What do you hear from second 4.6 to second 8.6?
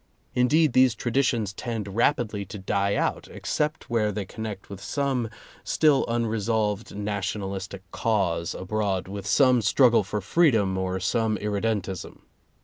with some still unresolved nationalistic cause